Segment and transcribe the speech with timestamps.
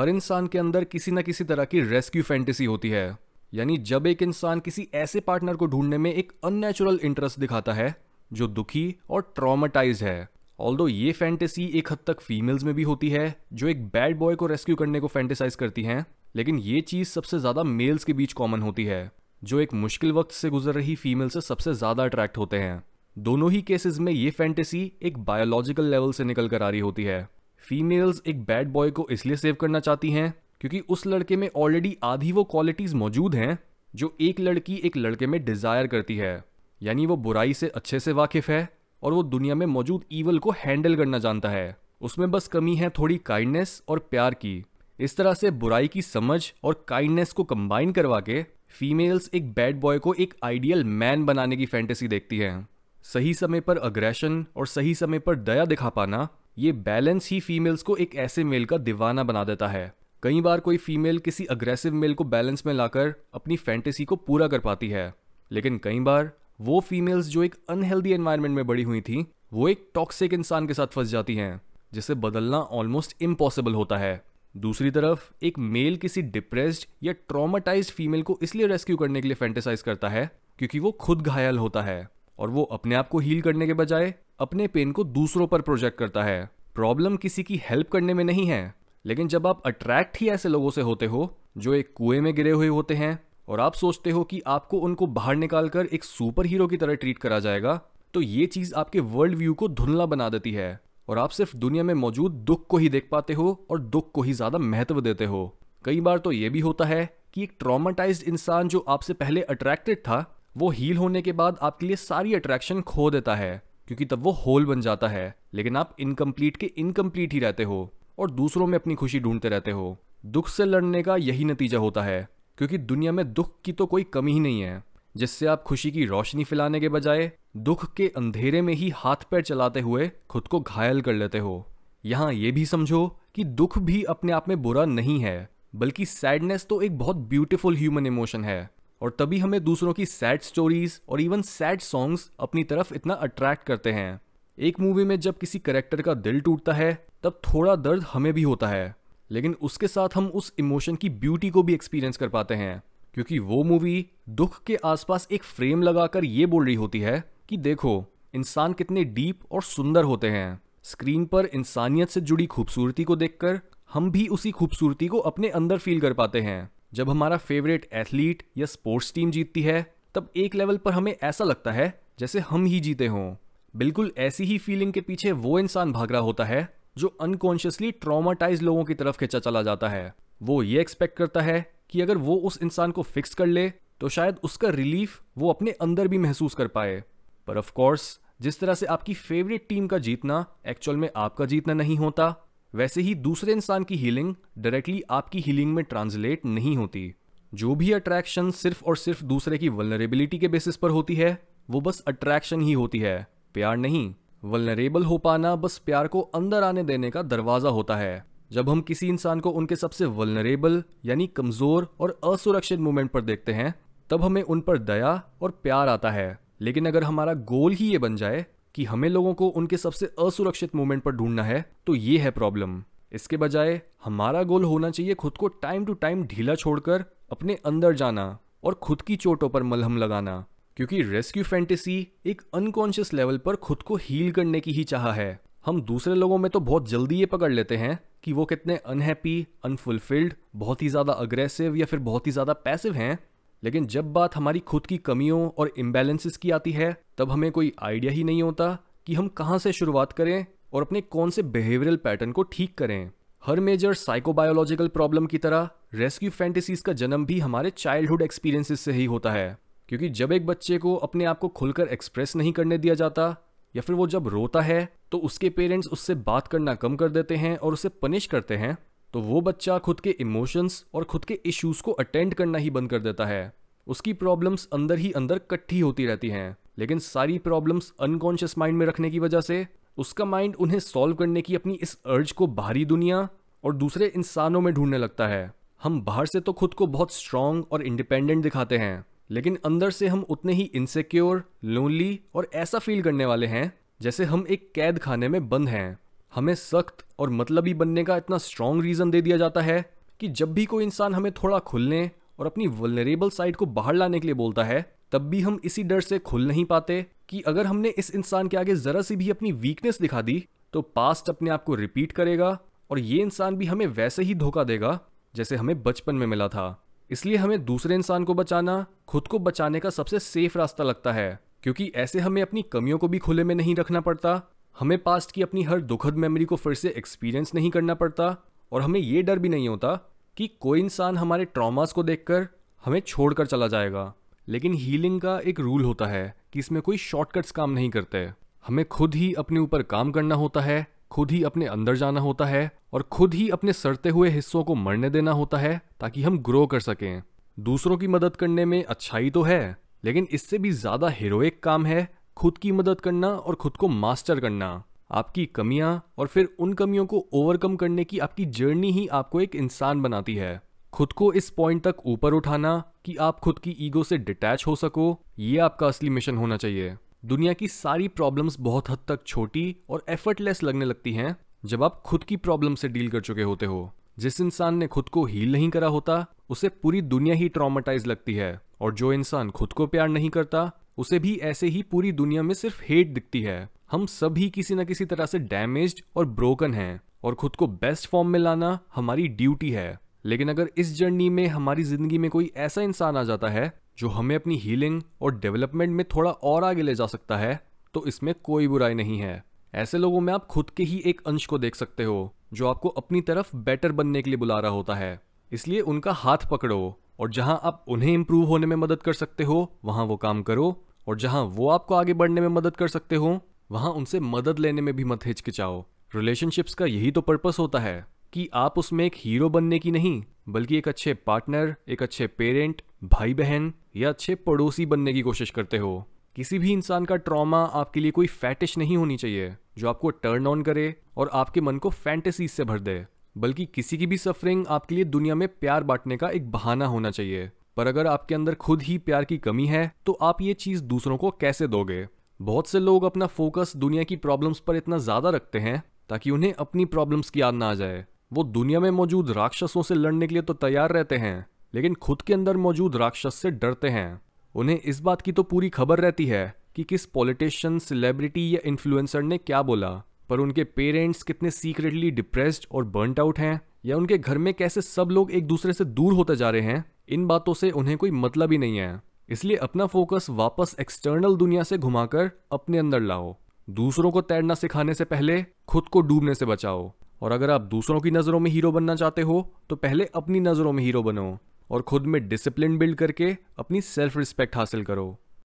[0.00, 3.18] हर इंसान के अंदर किसी न किसी तरह की रेस्क्यू फैंटेसी होती है।
[3.52, 7.94] यानी जब एक इंसान किसी ऐसे पार्टनर को ढूँढने में एक अननेचुरल इंटरेस्ट दिखाता है,
[8.30, 10.28] जो दुखी और ट्रॉमाटाइज है।
[10.58, 14.34] ऑल्दो ये फैंटेसी एक हद तक फीमेल्स में भी होती है, जो एक बैड बॉय
[14.34, 16.04] को रेस्क्यू करने को फैंटेसाइज करती हैं,
[16.36, 19.10] लेकिन ये चीज़ सबसे ज़्यादा मेल्स के बीच कॉमन होती है,
[19.42, 22.82] जो एक मुश्किल वक्त से गुजर रही फीमेल से सबसे ज़्यादा अट्रैक्ट होते हैं।
[23.16, 27.04] दोनों ही केसेस में ये फैंटेसी एक बायोलॉजिकल लेवल से निकल कर आ रही होती
[27.04, 27.28] है।
[27.62, 31.96] फीमेल्स एक बैड बॉय को इसलिए सेव करना चाहती हैं क्योंकि उस लड़के में ऑलरेडी
[32.02, 33.58] आधी वो क्वालिटीज मौजूद हैं
[33.94, 36.42] जो एक लड़की एक लड़के में डिज़ायर करती है।
[36.80, 38.68] यानी वो बुराई से अच्छे से वाकिफ है
[39.02, 42.90] और वो दुनिया में मौजूद ईवल को हैंडल करना जानता है। उसमें बस कमी है
[42.90, 44.62] थोड़ी काइंडनेस और प्यार की।
[44.98, 49.80] इस तरह से बुराई की समझ और काइंडनेस को कंबाइन करवा के फीमेल्स एक बैड
[49.80, 52.68] बॉय को एक आइडियल मैन बनाने की फैंटेसी देखती हैं।
[53.04, 56.28] सही समय पर अग्रेशन और सही समय पर दया दिखा पाना
[56.58, 60.60] ये बैलेंस ही फीमेल्स को एक ऐसे मेल का दीवाना बना देता है। कई बार
[60.60, 64.88] कोई फीमेल किसी अग्रेसिव मेल को बैलेंस में लाकर अपनी फैंटेसी को पूरा कर पाती
[64.88, 65.14] है।
[65.50, 69.90] लेकिन कई बार वो फीमेल्स जो एक अनहेल्दी एनवायरनमेंट में बड़ी हुई थी, वो एक
[69.94, 71.60] टॉक्सिक इंसान के साथ फंस जाती हैं,
[71.92, 74.24] जिसे बदलना ऑलमोस्ट इम्पॉसिबल होता है।
[74.56, 79.34] दूसरी तरफ़, एक मेल किसी डिप्रेस्ड या ट्रॉमाटाइज फीमेल को इसलिए रेस्क्यू करने के लिए
[79.34, 83.40] फैंटेसाइज करता है, क्योंकि वो खुद घायल होता है और वो अपने आप को हील
[83.40, 87.88] करने के बजाय अपने पेन को दूसरों पर प्रोजेक्ट करता है। प्रॉब्लम किसी की हेल्प
[87.88, 88.74] करने में नहीं है,
[89.04, 92.50] लेकिन जब आप अट्रैक्ट ही ऐसे लोगों से होते हो, जो एक कुएँ में गिरे
[92.50, 93.18] हुए होते हैं,
[93.48, 97.18] और आप सोचते हो कि आपको उनको बाहर निकालकर एक सुपर हीरो की तरह ट्रीट
[97.18, 97.80] करा जाएगा
[98.14, 101.82] तो ये चीज़ आपके वर्ल्ड व्यू को धुंधला बना देती है, और आप सिर्फ़ दुनिया
[101.84, 105.24] में मौजूद दुख को ही देख पाते हो और दुख को ही ज़्यादा महत्व देते
[105.24, 105.46] हो।
[105.84, 109.98] कई बार तो ये भी होता है कि एक ट्रॉमाटाइज इंसान जो आपसे पहले अट्रैक्टेड
[109.98, 110.24] था,
[110.56, 114.30] वो हील होने के बाद आपके लिए सारी अट्रैक्शन खो देता है। क्योंकि तब वो
[114.32, 117.78] होल बन जाता है। लेकिन आप इनकम्प्लीट के इनकम्प्लीट ही रहते हो
[118.18, 119.96] और दूसरों में अपनी खुशी ढूंढते रहते हो।
[120.26, 124.02] दुख से लड़ने का यही नतीजा होता है, क्योंकि दुनिया में दुख की तो कोई
[124.02, 124.82] कमी ही नहीं है,
[125.16, 129.42] जिससे आप खुशी की रोशनी फैलाने के बजाय दुख के अंधेरे में ही हाथ पैर
[129.42, 131.66] चलाते हुए खुद को घायल कर लेते हो।
[132.04, 136.66] यहाँ ये भी समझो कि दुख भी अपने आप में बुरा नहीं है, बल्कि सैडनेस
[136.66, 141.20] तो एक बहुत ब्यूटीफुल ह्यूमन इमोशन है। और तभी हमें दूसरों की सैड स्टोरीज और
[141.20, 144.20] इवन सैड सॉन्ग्स अपनी तरफ़ इतना अट्रैक्ट करते हैं।
[144.58, 148.42] एक मूवी में जब किसी करेक्टर का दिल टूटता है, तब थोड़ा दर्द हमें भी
[148.42, 148.96] होता है।
[149.30, 152.82] लेकिन उसके साथ हम उस इमोशन की ब्यूटी को भी एक्सपीरियंस कर पाते हैं,
[153.14, 157.56] क्योंकि वो मूवी दुख के आसपास एक फ्रेम लगाकर ये बोल रही होती है कि
[157.56, 163.16] देखो, इंसान कितने डीप और सुंदर होते हैं। स्क्रीन पर इंसानियत से जुड़ी खूबसूरती को
[163.16, 163.60] देखकर
[163.92, 168.42] हम भी उसी खूबसूरती को अपने अंदर फील कर पाते हैं। जब हमारा फेवरेट एथलीट
[168.56, 172.64] या स्पोर्ट्स टीम जीतती है, तब एक लेवल पर हमें ऐसा लगता है जैसे हम
[172.64, 173.34] ही जीते हों।
[173.74, 176.68] बिल्कुल ऐसी ही फीलिंग के पीछे वो इंसान भाग रहा होता है
[176.98, 181.64] जो अनकॉन्शियसली ट्रॉमाटाइज लोगों की तरफ़ खिंचा चला जाता है। वो ये एक्सपेक्ट करता है
[181.90, 183.68] कि अगर वो उस इंसान को फिक्स कर ले
[184.00, 187.02] तो शायद उसका रिलीफ वो अपने अंदर भी महसूस कर पाए।
[187.46, 191.74] पर ऑफ़ कोर्स जिस तरह से आपकी फेवरेट टीम का जीतना एक्चुअल में आपका जीतना
[191.74, 192.34] नहीं होता
[192.74, 197.14] वैसे ही दूसरे इंसान की हीलिंग डायरेक्टली आपकी हीलिंग में ट्रांसलेट नहीं होती।
[197.54, 201.80] जो भी अट्रैक्शन सिर्फ़ और सिर्फ़ दूसरे की वलनरेबिलिटी के बेसिस पर होती है, वो
[201.80, 204.14] बस अट्रैक्शन ही होती है। प्यार नहीं।
[204.44, 208.80] वलनरेबल हो पाना बस प्यार को अंदर आने देने का दरवाज़ा होता है। जब हम
[208.80, 213.74] किसी इंसान को उनके सबसे वलनरेबल यानी कमज़ोर और असुरक्षित मोमेंट पर देखते हैं,
[214.10, 217.98] तब हमें उन पर दया और प्यार आता है। लेकिन अगर हमारा गोल ही ये
[217.98, 222.18] बन जाए कि हमें लोगों को उनके सबसे असुरक्षित मोमेंट पर ढूंढना है तो ये
[222.18, 222.82] है प्रॉब्लम
[223.12, 227.94] इसके बजाय, हमारा गोल होना चाहिए खुद को टाइम टू टाइम ढीला छोड़कर अपने अंदर
[227.94, 230.44] जाना और खुद की चोटों पर मलहम लगाना,
[230.76, 235.38] क्योंकि रेस्क्यू फैंटेसी एक अनकॉन्शियस लेवल पर खुद को हील करने की ही चाह है.
[235.66, 239.46] हम दूसरे लोगों में तो बहुत जल्दी ये पकड़ लेते हैं कि वो कितने अनहैप्पी
[239.64, 243.18] अनफुलफिल्ड बहुत ही ज़्यादा अग्रेसिव या फिर बहुत ही ज़्यादा पैसिव हैं
[243.64, 247.72] लेकिन जब बात हमारी खुद की कमियों और इम्बेलेंसेस की आती है, तब हमें कोई
[247.82, 251.96] आइडिया ही नहीं होता कि हम कहाँ से शुरुआत करें और अपने कौन से बिहेवियरल
[251.96, 253.10] पैटर्न को ठीक करें।
[253.42, 258.92] हर मेजर साइकोबायोलॉजिकल प्रॉब्लम की तरह रेस्क्यू फैंटेसीज का जन्म भी हमारे चाइल्डहुड एक्सपीरियंसेस से
[258.92, 259.58] ही होता है।
[259.88, 263.36] क्योंकि जब एक बच्चे को अपने आप को खुलकर एक्सप्रेस नहीं करने दिया जाता,
[263.74, 267.36] या फिर वो जब रोता है तो उसके पेरेंट्स उससे बात करना कम कर देते
[267.36, 268.76] हैं और उसे पनिश करते हैं।
[269.12, 272.90] तो वो बच्चा खुद के इमोशंस और खुद के इश्यूज़ को अटेंड करना ही बंद
[272.90, 273.52] कर देता है।
[273.86, 278.86] उसकी प्रॉब्लम्स अंदर ही अंदर कट्ठी होती रहती हैं। लेकिन सारी प्रॉब्लम्स अनकॉन्शियस माइंड में
[278.86, 279.66] रखने की वजह से,
[279.98, 283.28] उसका माइंड उन्हें सॉल्व करने की अपनी इस अर्ज़ को बाहरी दुनिया
[283.64, 287.64] और दूसरे इंसानों में ढूँढने लगता है। हम बाहर से तो खुद को बहुत स्ट्रांग
[287.72, 293.02] और इंडिपेंडेंट दिखाते हैं, लेकिन अंदर से हम उतने ही इनसेक्योर लोनली और ऐसा फील
[293.02, 295.98] करने वाले हैं, जैसे हम एक कैद खाने में बंद हैं।
[296.34, 299.84] हमें सख्त और मतलबी बनने का इतना स्ट्रॉन्ग रीज़न दे दिया जाता है
[300.20, 304.20] कि जब भी कोई इंसान हमें थोड़ा खुलने और अपनी वलनरेबल साइड को बाहर लाने
[304.20, 307.66] के लिए बोलता है, तब भी हम इसी डर से खुल नहीं पाते कि अगर
[307.66, 311.50] हमने इस इंसान के आगे ज़रा सी भी अपनी वीकनेस दिखा दी तो पास्ट अपने
[311.50, 312.58] आप को रिपीट करेगा
[312.90, 314.98] और ये इंसान भी हमें वैसे ही धोखा देगा
[315.34, 319.80] जैसे हमें बचपन में मिला था। इसलिए हमें दूसरे इंसान को बचाना, खुद को बचाने
[319.80, 323.54] का सबसे सेफ़ रास्ता लगता है, क्योंकि ऐसे हमें अपनी कमियों को भी खुले में
[323.54, 324.40] नहीं रखना पड़ता
[324.76, 328.36] हमें पास्ट की अपनी हर दुखद मेमोरी को फिर से एक्सपीरियंस नहीं करना पड़ता
[328.72, 329.94] और हमें ये डर भी नहीं होता
[330.36, 332.46] कि कोई इंसान हमारे ट्रॉमास को देखकर
[332.82, 334.12] हमें छोड़कर चला जाएगा।
[334.48, 338.28] लेकिन हीलिंग का एक रूल होता है कि इसमें कोई शॉर्टकट्स काम नहीं करते।
[338.64, 342.44] हमें खुद ही अपने ऊपर काम करना होता है, खुद ही अपने अंदर जाना होता
[342.44, 346.38] है और खुद ही अपने सड़ते हुए हिस्सों को मरने देना होता है ताकि हम
[346.38, 347.22] ग्रो कर सकें।
[347.58, 352.08] दूसरों की मदद करने में अच्छाई तो है, लेकिन इससे भी ज़्यादा हीरोइक काम है
[352.36, 357.06] खुद की मदद करना और खुद को मास्टर करना। आपकी कमियाँ और फिर उन कमियों
[357.06, 360.62] को ओवरकम करने की आपकी जर्नी ही आपको एक इंसान बनाती है।
[360.92, 364.76] खुद को इस पॉइंट तक ऊपर उठाना कि आप खुद की ईगो से डिटैच हो
[364.76, 369.76] सको, ये आपका असली मिशन होना चाहिए। दुनिया की सारी प्रॉब्लम्स बहुत हद तक छोटी
[369.90, 373.66] और एफर्टलेस लगने लगती हैं जब आप खुद की प्रॉब्लम से डील कर चुके होते
[373.66, 378.06] हो। जिस इंसान ने खुद को हील नहीं करा होता, उसे पूरी दुनिया ही ट्रॉमेटाइज
[378.06, 382.12] लगती है और जो इंसान खुद को प्यार नहीं करता उसे भी ऐसे ही पूरी
[382.12, 386.26] दुनिया में सिर्फ़ हेट दिखती है। हम सभी किसी न किसी तरह से डैमेज और
[386.28, 390.92] ब्रोकन हैं और खुद को बेस्ट फॉर्म में लाना हमारी ड्यूटी है। लेकिन अगर इस
[390.94, 395.00] जर्नी में हमारी ज़िंदगी में कोई ऐसा इंसान आ जाता है जो हमें अपनी हीलिंग
[395.20, 397.60] और डेवलपमेंट में थोड़ा और आगे ले जा सकता है
[397.94, 399.42] तो इसमें कोई बुराई नहीं है।
[399.74, 402.88] ऐसे लोगों में आप खुद के ही एक अंश को देख सकते हो, जो आपको
[402.90, 405.20] अपनी तरफ़ बेटर बनने के लिए बुला रहा होता है।
[405.52, 409.72] इसलिए उनका हाथ पकड़ो और जहाँ आप उन्हें इंप्रूव होने में मदद कर सकते हो,
[409.84, 410.70] वहाँ वो काम करो
[411.10, 413.40] और जहाँ वो आपको आगे बढ़ने में मदद कर सकते हो,
[413.70, 415.84] वहाँ उनसे मदद लेने में भी मत हिचकिचाओ।
[416.14, 420.22] रिलेशनशिप्स का यही तो पर्पस होता है कि आप उसमें एक हीरो बनने की नहीं,
[420.48, 425.50] बल्कि एक अच्छे पार्टनर एक अच्छे पेरेंट भाई बहन या अच्छे पड़ोसी बनने की कोशिश
[425.50, 429.88] करते हो। किसी भी इंसान का ट्रॉमा आपके लिए कोई फैटिश नहीं होनी चाहिए, जो
[429.88, 433.04] आपको टर्न ऑन करे और आपके मन को फैंटेसीज से भर दे।
[433.38, 437.10] बल्कि किसी की भी सफरिंग आपके लिए दुनिया में प्यार बांटने का एक बहाना होना
[437.10, 440.82] चाहिए। पर अगर आपके अंदर खुद ही प्यार की कमी है तो आप ये चीज़
[440.84, 442.06] दूसरों को कैसे दोगे?
[442.40, 446.52] बहुत से लोग अपना फोकस दुनिया की प्रॉब्लम्स पर इतना ज़्यादा रखते हैं, ताकि उन्हें
[446.54, 450.34] अपनी प्रॉब्लम्स की याद ना आ जाए। वो दुनिया में मौजूद राक्षसों से लड़ने के
[450.34, 454.20] लिए तो तैयार रहते हैं, लेकिन खुद के अंदर मौजूद राक्षस से डरते हैं।
[454.54, 456.44] उन्हें इस बात की तो पूरी खबर रहती है
[456.76, 459.90] कि किस पॉलिटिशियन सेलिब्रिटी या इन्फ्लुएंसर ने क्या बोला,
[460.28, 464.80] पर उनके पेरेंट्स कितने सीक्रेटली डिप्रेस्ड और बर्नट आउट हैं, या उनके घर में कैसे
[464.82, 468.10] सब लोग एक दूसरे से दूर होते जा रहे हैं इन बातों से उन्हें कोई
[468.10, 473.34] मतलब ही नहीं है। इसलिए अपना फोकस वापस एक्सटर्नल दुनिया से घुमाकर अपने अंदर लाओ।
[473.68, 476.90] दूसरों को तैरना सिखाने से पहले खुद को डूबने से बचाओ।
[477.22, 479.40] और अगर आप दूसरों की नज़रों में हीरो बनना चाहते हो
[479.70, 481.38] तो पहले अपनी नज़रों में हीरो बनो
[481.70, 485.18] और खुद में डिसिप्लिन बिल्ड करके अपनी सेल्फ रिस्पेक्ट हासिल करो।